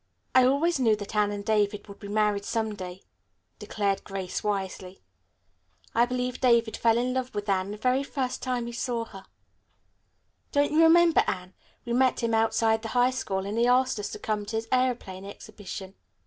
"I 0.33 0.45
always 0.47 0.79
knew 0.79 0.95
that 0.95 1.15
Anne 1.15 1.31
and 1.31 1.45
David 1.45 1.87
would 1.87 1.99
be 1.99 2.07
married 2.07 2.43
some 2.43 2.73
day," 2.73 3.03
declared 3.59 4.03
Grace 4.03 4.43
wisely. 4.43 4.99
"I 5.93 6.07
believe 6.07 6.41
David 6.41 6.75
fell 6.75 6.97
in 6.97 7.13
love 7.13 7.35
with 7.35 7.47
Anne 7.47 7.69
the 7.69 7.77
very 7.77 8.01
first 8.01 8.41
time 8.41 8.65
he 8.65 8.71
saw 8.71 9.05
her. 9.05 9.25
Don't 10.51 10.71
you 10.71 10.81
remember 10.81 11.23
Anne, 11.27 11.53
we 11.85 11.93
met 11.93 12.23
him 12.23 12.33
outside 12.33 12.81
the 12.81 12.87
high 12.97 13.11
school, 13.11 13.45
and 13.45 13.59
he 13.59 13.67
asked 13.67 13.99
us 13.99 14.09
to 14.09 14.17
come 14.17 14.43
to 14.47 14.55
his 14.55 14.67
aeroplane 14.71 15.23
exhibition?" 15.23 15.93